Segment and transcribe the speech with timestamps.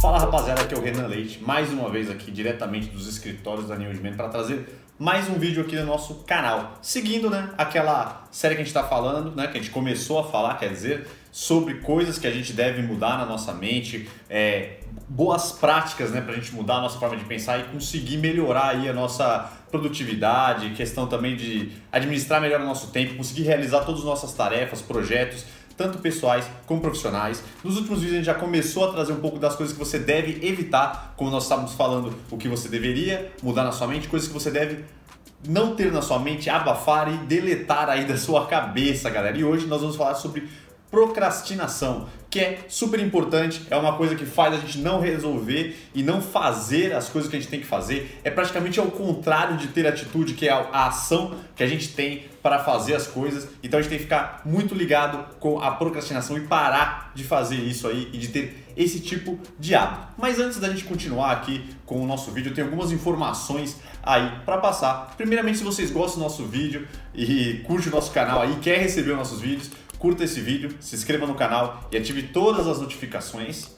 [0.00, 3.76] Fala rapaziada, aqui é o Renan Leite, mais uma vez aqui diretamente dos escritórios da
[3.76, 4.66] New para trazer
[4.98, 6.78] mais um vídeo aqui no nosso canal.
[6.80, 10.24] Seguindo, né, aquela série que a gente está falando, né, que a gente começou a
[10.24, 15.52] falar, quer dizer, sobre coisas que a gente deve mudar na nossa mente, é, boas
[15.52, 18.88] práticas, né, para a gente mudar a nossa forma de pensar e conseguir melhorar aí
[18.88, 24.06] a nossa produtividade, questão também de administrar melhor o nosso tempo, conseguir realizar todas as
[24.06, 25.44] nossas tarefas, projetos
[25.80, 27.42] tanto pessoais como profissionais.
[27.64, 29.98] Nos últimos vídeos a gente já começou a trazer um pouco das coisas que você
[29.98, 34.28] deve evitar, como nós estávamos falando, o que você deveria mudar na sua mente, coisas
[34.28, 34.84] que você deve
[35.48, 39.38] não ter na sua mente, abafar e deletar aí da sua cabeça, galera.
[39.38, 40.46] E hoje nós vamos falar sobre
[40.90, 46.02] procrastinação, que é super importante, é uma coisa que faz a gente não resolver e
[46.02, 48.20] não fazer as coisas que a gente tem que fazer.
[48.24, 52.24] É praticamente ao contrário de ter atitude, que é a ação que a gente tem
[52.42, 53.48] para fazer as coisas.
[53.62, 57.56] Então a gente tem que ficar muito ligado com a procrastinação e parar de fazer
[57.56, 60.08] isso aí e de ter esse tipo de hábito.
[60.16, 64.32] Mas antes da gente continuar aqui com o nosso vídeo, eu tenho algumas informações aí
[64.44, 65.14] para passar.
[65.16, 69.10] Primeiramente, se vocês gostam do nosso vídeo e curte o nosso canal aí, quer receber
[69.10, 73.68] os nossos vídeos, curta esse vídeo, se inscreva no canal e ative todas as notificações.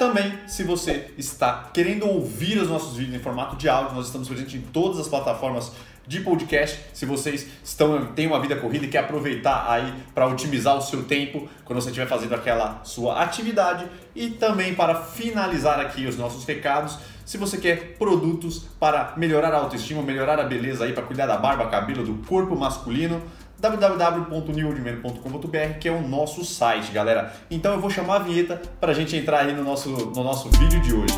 [0.00, 4.26] Também, se você está querendo ouvir os nossos vídeos em formato de áudio, nós estamos
[4.26, 5.70] presentes em todas as plataformas
[6.06, 6.80] de podcast.
[6.92, 11.04] Se vocês estão têm uma vida corrida e quer aproveitar aí para otimizar o seu
[11.04, 16.44] tempo quando você estiver fazendo aquela sua atividade e também para finalizar aqui os nossos
[16.44, 21.26] recados, se você quer produtos para melhorar a autoestima, melhorar a beleza aí para cuidar
[21.26, 23.22] da barba, cabelo, do corpo masculino,
[23.60, 27.34] www.newordman.com.br, que é o nosso site, galera.
[27.50, 30.48] Então eu vou chamar a vinheta para a gente entrar aí no nosso, no nosso
[30.48, 31.14] vídeo de hoje.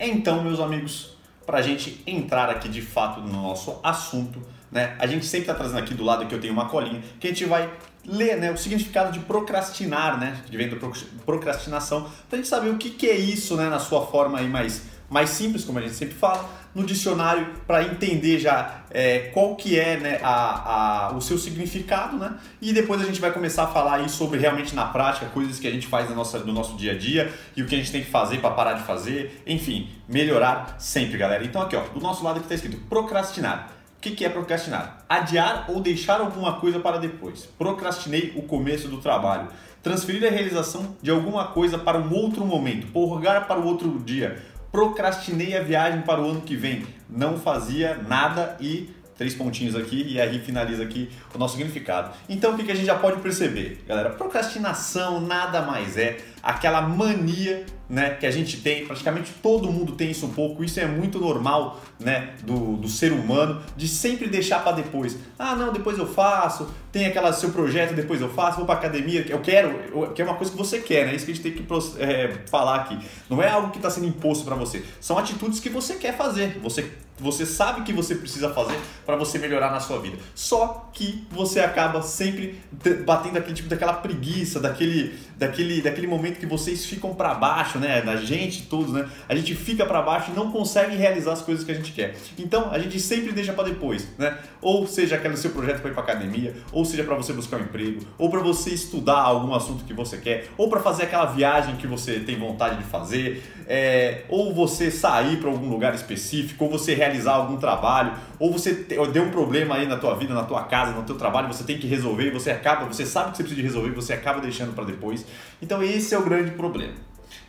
[0.00, 4.40] Então, meus amigos, para a gente entrar aqui de fato no nosso assunto,
[4.72, 4.96] né?
[4.98, 7.30] A gente sempre está trazendo aqui do lado que eu tenho uma colinha, que a
[7.30, 7.70] gente vai
[8.06, 10.42] ler né, o significado de procrastinar, né?
[10.46, 10.76] Que vem da
[11.24, 14.48] procrastinação, para a gente saber o que, que é isso né, na sua forma aí
[14.48, 19.54] mais mais simples, como a gente sempre fala, no dicionário para entender já é, qual
[19.54, 22.36] que é né, a, a, o seu significado, né?
[22.60, 25.68] E depois a gente vai começar a falar aí sobre realmente na prática, coisas que
[25.68, 27.92] a gente faz no nosso, no nosso dia a dia e o que a gente
[27.92, 31.44] tem que fazer para parar de fazer, enfim, melhorar sempre, galera.
[31.44, 33.70] Então aqui, ó, do nosso lado aqui está escrito procrastinar.
[33.96, 35.04] O que, que é procrastinar?
[35.08, 37.46] Adiar ou deixar alguma coisa para depois.
[37.56, 39.46] Procrastinei o começo do trabalho.
[39.80, 42.86] Transferir a realização de alguma coisa para um outro momento.
[42.88, 44.42] Prorrogar para o outro dia
[44.74, 50.04] procrastinei a viagem para o ano que vem, não fazia nada e três pontinhos aqui
[50.08, 52.14] e aí finaliza aqui o nosso significado.
[52.28, 54.10] Então o que a gente já pode perceber, galera?
[54.10, 60.10] Procrastinação nada mais é aquela mania né, que a gente tem, praticamente todo mundo tem
[60.10, 64.62] isso um pouco, isso é muito normal né, do, do ser humano, de sempre deixar
[64.62, 65.16] para depois.
[65.38, 69.24] Ah, não, depois eu faço, tem aquela seu projeto, depois eu faço, vou para academia,
[69.28, 71.14] eu quero, que é uma coisa que você quer, né?
[71.14, 72.98] Isso que a gente tem que é, falar aqui.
[73.28, 76.58] Não é algo que está sendo imposto para você, são atitudes que você quer fazer,
[76.60, 80.18] você você sabe que você precisa fazer para você melhorar na sua vida.
[80.34, 82.60] Só que você acaba sempre
[83.04, 88.02] batendo aquele tipo daquela preguiça, daquele, daquele, daquele momento que vocês ficam para baixo, né?
[88.02, 89.08] Da gente todos, né?
[89.28, 92.14] A gente fica para baixo e não consegue realizar as coisas que a gente quer.
[92.38, 94.36] Então a gente sempre deixa para depois, né?
[94.60, 97.62] Ou seja, aquele seu projeto para ir para academia, ou seja para você buscar um
[97.62, 101.76] emprego, ou para você estudar algum assunto que você quer, ou para fazer aquela viagem
[101.76, 106.70] que você tem vontade de fazer, é, ou você sair para algum lugar específico, ou
[106.70, 108.72] você realizar algum trabalho, ou você
[109.12, 111.78] deu um problema aí na tua vida, na tua casa, no teu trabalho, você tem
[111.78, 115.23] que resolver você acaba, você sabe que você precisa resolver você acaba deixando para depois.
[115.60, 116.94] Então esse é o grande problema.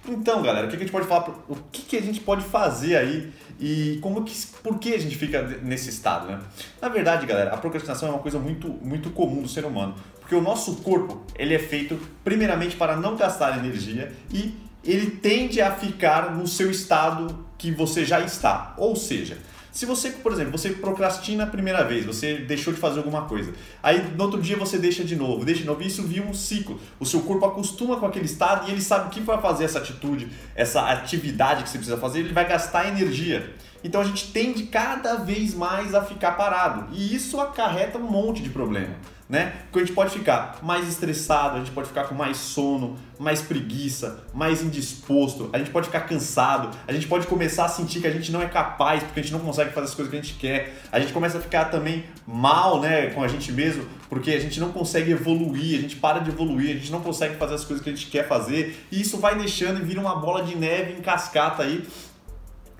[0.07, 3.33] Então, galera, o que a gente pode falar, o que a gente pode fazer aí
[3.59, 6.39] e como que, por que a gente fica nesse estado, né?
[6.81, 10.35] Na verdade, galera, a procrastinação é uma coisa muito, muito comum do ser humano, porque
[10.35, 15.71] o nosso corpo ele é feito primeiramente para não gastar energia e ele tende a
[15.71, 18.75] ficar no seu estado que você já está.
[18.77, 19.39] Ou seja,
[19.75, 23.51] se você, por exemplo, você procrastina a primeira vez, você deixou de fazer alguma coisa,
[23.83, 26.33] aí no outro dia você deixa de novo, deixa de novo, e isso vira um
[26.33, 26.79] ciclo.
[26.97, 30.29] O seu corpo acostuma com aquele estado e ele sabe que vai fazer essa atitude,
[30.55, 33.53] essa atividade que você precisa fazer, ele vai gastar energia.
[33.85, 38.41] Então a gente tende cada vez mais a ficar parado e isso acarreta um monte
[38.41, 38.95] de problema
[39.27, 39.53] né?
[39.63, 43.41] Porque a gente pode ficar mais estressado, a gente pode ficar com mais sono, mais
[43.41, 48.07] preguiça, mais indisposto, a gente pode ficar cansado, a gente pode começar a sentir que
[48.07, 50.21] a gente não é capaz porque a gente não consegue fazer as coisas que a
[50.21, 54.31] gente quer, a gente começa a ficar também mal, né, com a gente mesmo, porque
[54.31, 57.55] a gente não consegue evoluir, a gente para de evoluir, a gente não consegue fazer
[57.55, 60.43] as coisas que a gente quer fazer, e isso vai deixando e vira uma bola
[60.43, 61.83] de neve em cascata aí,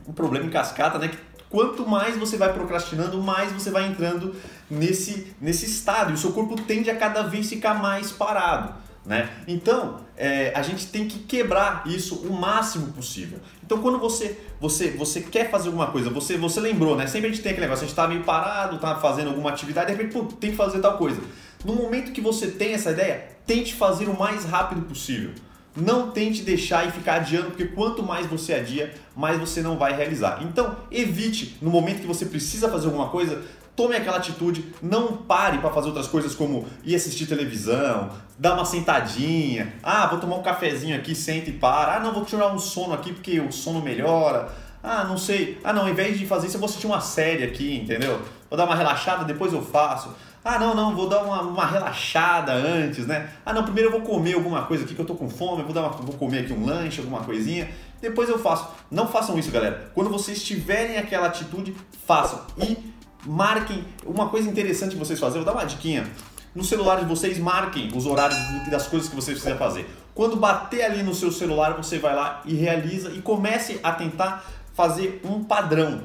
[0.08, 1.18] um problema em cascata, né, que
[1.56, 4.36] Quanto mais você vai procrastinando, mais você vai entrando
[4.70, 6.12] nesse, nesse estado.
[6.12, 8.74] E o seu corpo tende a cada vez ficar mais parado.
[9.06, 9.30] Né?
[9.48, 13.40] Então, é, a gente tem que quebrar isso o máximo possível.
[13.64, 17.08] Então, quando você você você quer fazer alguma coisa, você você lembrou, né?
[17.08, 19.92] Sempre a gente tem aquele negócio, a gente está meio parado, tá fazendo alguma atividade,
[19.92, 21.22] de repente, pô, tem que fazer tal coisa.
[21.64, 25.32] No momento que você tem essa ideia, tente fazer o mais rápido possível.
[25.76, 29.96] Não tente deixar e ficar adiando, porque quanto mais você adia, mais você não vai
[29.96, 30.42] realizar.
[30.42, 33.44] Então, evite, no momento que você precisa fazer alguma coisa,
[33.76, 38.64] tome aquela atitude, não pare para fazer outras coisas como ir assistir televisão, dar uma
[38.64, 42.60] sentadinha, ah, vou tomar um cafezinho aqui, senta e para, ah, não, vou tirar um
[42.60, 44.48] sono aqui porque o sono melhora,
[44.82, 47.44] ah, não sei, ah, não, ao invés de fazer isso, eu vou assistir uma série
[47.44, 48.22] aqui, entendeu?
[48.50, 50.16] Vou dar uma relaxada, depois eu faço.
[50.48, 53.32] Ah, não, não, vou dar uma, uma relaxada antes, né?
[53.44, 55.74] Ah, não, primeiro eu vou comer alguma coisa aqui que eu tô com fome, vou,
[55.74, 57.68] dar uma, vou comer aqui um lanche, alguma coisinha,
[58.00, 58.68] depois eu faço.
[58.92, 59.90] Não façam isso, galera.
[59.96, 61.76] Quando vocês tiverem aquela atitude,
[62.06, 62.46] façam.
[62.60, 62.78] E
[63.26, 65.42] marquem uma coisa interessante que vocês fazem.
[65.42, 66.06] Vou dar uma diquinha.
[66.54, 68.38] No celular de vocês, marquem os horários
[68.70, 69.90] das coisas que vocês precisam fazer.
[70.14, 74.46] Quando bater ali no seu celular, você vai lá e realiza e comece a tentar
[74.76, 76.04] fazer um padrão.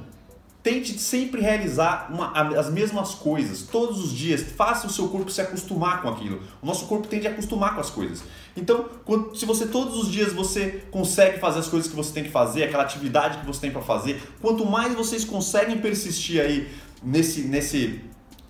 [0.63, 4.43] Tente sempre realizar uma, as mesmas coisas todos os dias.
[4.43, 6.43] Faça o seu corpo se acostumar com aquilo.
[6.61, 8.23] O nosso corpo tende a acostumar com as coisas.
[8.57, 12.25] Então, quando, se você todos os dias você consegue fazer as coisas que você tem
[12.25, 16.69] que fazer, aquela atividade que você tem para fazer, quanto mais vocês conseguem persistir aí
[17.03, 18.05] nesse, nesse,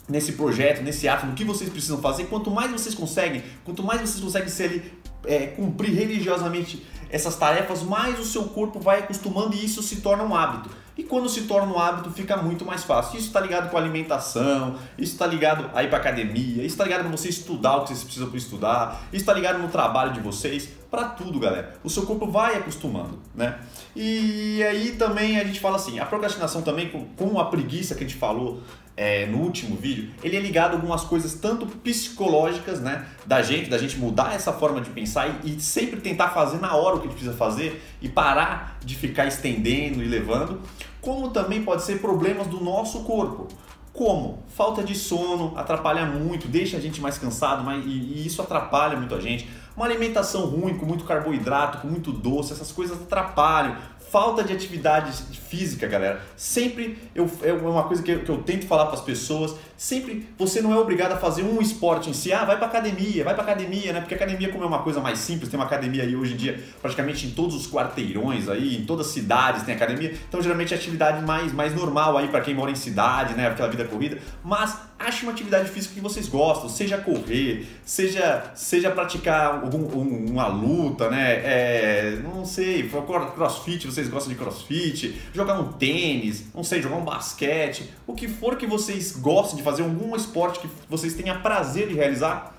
[0.09, 4.01] nesse projeto, nesse ato, no que vocês precisam fazer, quanto mais vocês conseguem, quanto mais
[4.01, 4.93] vocês conseguem ser ali,
[5.25, 10.25] é, cumprir religiosamente essas tarefas, mais o seu corpo vai acostumando e isso se torna
[10.25, 10.71] um hábito.
[10.97, 13.19] E quando se torna um hábito, fica muito mais fácil.
[13.19, 17.05] Isso está ligado com alimentação, isso está ligado a ir para academia, isso está ligado
[17.05, 20.21] com você estudar o que vocês precisam para estudar, isso está ligado no trabalho de
[20.21, 21.75] vocês, para tudo, galera.
[21.85, 23.61] O seu corpo vai acostumando, né?
[23.95, 28.07] E aí também a gente fala assim, a procrastinação também, com a preguiça que a
[28.07, 28.61] gente falou
[29.00, 33.70] é, no último vídeo, ele é ligado a algumas coisas tanto psicológicas, né, da gente,
[33.70, 37.00] da gente mudar essa forma de pensar e, e sempre tentar fazer na hora o
[37.00, 40.61] que a gente precisa fazer e parar de ficar estendendo e levando,
[41.00, 43.49] como também pode ser problemas do nosso corpo.
[43.91, 44.44] Como?
[44.49, 48.99] Falta de sono atrapalha muito, deixa a gente mais cansado mas, e, e, isso atrapalha
[48.99, 49.49] muito a gente.
[49.75, 53.76] Uma alimentação ruim, com muito carboidrato, com muito doce, essas coisas atrapalham
[54.11, 55.12] falta de atividade
[55.49, 56.21] física, galera.
[56.37, 59.55] Sempre eu, é uma coisa que eu, que eu tento falar para as pessoas.
[59.81, 62.31] Sempre você não é obrigado a fazer um esporte em si.
[62.35, 64.00] Ah, vai para academia, vai para academia, né?
[64.00, 66.62] Porque academia como é uma coisa mais simples, tem uma academia aí hoje em dia
[66.82, 70.15] praticamente em todos os quarteirões aí, em todas as cidades tem academia.
[70.29, 73.47] Então geralmente é atividade mais mais normal aí para quem mora em cidade, né?
[73.47, 74.19] Aquela vida corrida.
[74.44, 79.87] Mas ache uma atividade física que vocês gostam, seja correr, seja seja praticar algum,
[80.31, 81.41] uma luta, né?
[81.43, 82.87] É, não sei,
[83.35, 88.12] crossfit, você vocês gostam de crossfit, jogar um tênis, não sei, jogar um basquete, o
[88.12, 92.57] que for que vocês gostem de fazer, algum esporte que vocês tenham prazer de realizar,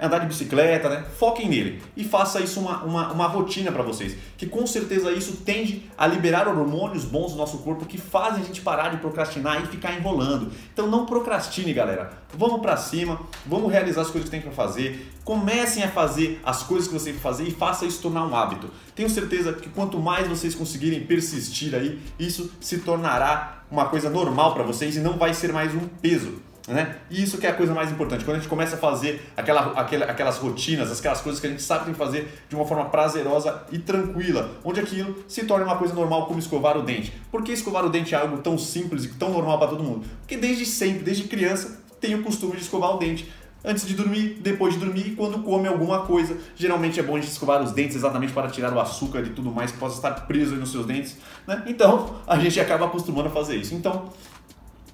[0.00, 1.04] é andar de bicicleta, né?
[1.18, 5.36] Foquem nele e faça isso uma, uma, uma rotina para vocês, que com certeza isso
[5.44, 9.62] tende a liberar hormônios bons do nosso corpo que fazem a gente parar de procrastinar
[9.62, 10.50] e ficar enrolando.
[10.72, 12.12] Então não procrastine, galera.
[12.32, 15.06] Vamos para cima, vamos realizar as coisas que tem para fazer.
[15.22, 18.34] Comecem a fazer as coisas que você tem que fazer e faça isso tornar um
[18.34, 18.70] hábito.
[18.94, 24.54] Tenho certeza que quanto mais vocês conseguirem persistir aí, isso se tornará uma coisa normal
[24.54, 26.49] para vocês e não vai ser mais um peso.
[26.68, 26.96] Né?
[27.10, 28.24] E isso que é a coisa mais importante.
[28.24, 31.62] Quando a gente começa a fazer aquela, aquela, aquelas rotinas, aquelas coisas que a gente
[31.62, 35.64] sabe que tem que fazer de uma forma prazerosa e tranquila, onde aquilo se torna
[35.64, 37.12] uma coisa normal como escovar o dente.
[37.30, 40.06] Por que escovar o dente é algo tão simples e tão normal para todo mundo?
[40.20, 43.30] Porque desde sempre, desde criança, tem o costume de escovar o dente.
[43.62, 46.34] Antes de dormir, depois de dormir e quando come alguma coisa.
[46.56, 49.50] Geralmente é bom a gente escovar os dentes exatamente para tirar o açúcar e tudo
[49.50, 51.18] mais que possa estar preso nos seus dentes.
[51.46, 51.62] Né?
[51.66, 53.74] Então a gente acaba acostumando a fazer isso.
[53.74, 54.10] Então,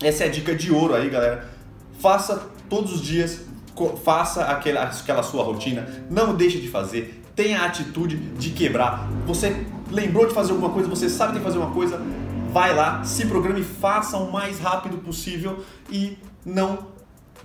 [0.02, 1.55] essa é a dica de ouro aí, galera
[1.98, 3.42] faça todos os dias,
[4.04, 9.08] faça aquela, aquela sua rotina, não deixe de fazer, tenha a atitude de quebrar.
[9.26, 12.00] Você lembrou de fazer alguma coisa, você sabe que tem que fazer uma coisa,
[12.52, 16.78] vai lá, se programe, faça o mais rápido possível e não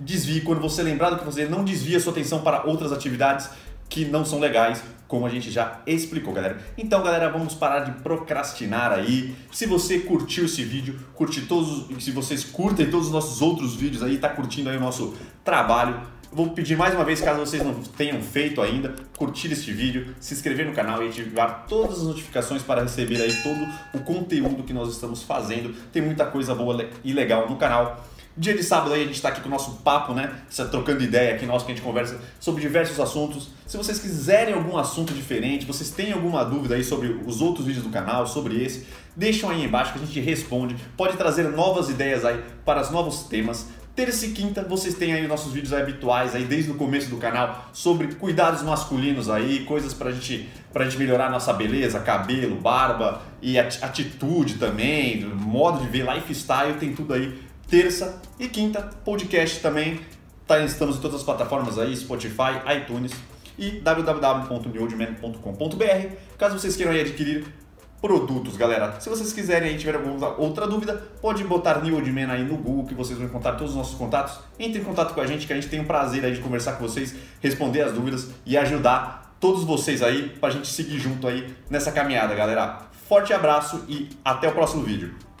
[0.00, 0.40] desvie.
[0.40, 3.50] Quando você lembrar do que fazer, não desvie a sua atenção para outras atividades
[3.92, 6.58] que não são legais, como a gente já explicou, galera.
[6.78, 9.36] Então, galera, vamos parar de procrastinar aí.
[9.52, 14.02] Se você curtiu esse vídeo, curte todos, se vocês curtem todos os nossos outros vídeos
[14.02, 16.00] aí, tá curtindo aí o nosso trabalho,
[16.34, 20.32] Vou pedir mais uma vez, caso vocês não tenham feito ainda, curtir este vídeo, se
[20.32, 24.72] inscrever no canal e ativar todas as notificações para receber aí todo o conteúdo que
[24.72, 25.74] nós estamos fazendo.
[25.92, 28.02] Tem muita coisa boa e legal no canal.
[28.34, 30.32] Dia de sábado aí a gente está aqui com o nosso papo, né?
[30.70, 33.50] Trocando ideia aqui nosso que a gente conversa sobre diversos assuntos.
[33.66, 37.84] Se vocês quiserem algum assunto diferente, vocês têm alguma dúvida aí sobre os outros vídeos
[37.84, 40.76] do canal, sobre esse, deixam aí embaixo que a gente responde.
[40.96, 43.66] Pode trazer novas ideias aí para os novos temas.
[43.94, 47.68] Terça e quinta vocês têm aí nossos vídeos habituais aí desde o começo do canal
[47.74, 53.58] sobre cuidados masculinos aí, coisas pra gente, pra gente melhorar nossa beleza, cabelo, barba e
[53.58, 57.51] atitude também, modo de ver, lifestyle, tem tudo aí.
[57.72, 59.98] Terça e quinta, podcast também.
[60.46, 63.12] Tá, estamos em todas as plataformas aí, Spotify, iTunes
[63.58, 66.16] e www.newdman.com.br.
[66.36, 67.46] Caso vocês queiram adquirir
[67.98, 69.00] produtos, galera.
[69.00, 72.58] Se vocês quiserem aí, tiver alguma outra dúvida, pode botar New Old Man aí no
[72.58, 74.38] Google que vocês vão encontrar todos os nossos contatos.
[74.58, 76.72] Entre em contato com a gente que a gente tem o prazer aí de conversar
[76.72, 81.26] com vocês, responder as dúvidas e ajudar todos vocês aí para a gente seguir junto
[81.26, 82.80] aí nessa caminhada, galera.
[83.08, 85.31] Forte abraço e até o próximo vídeo.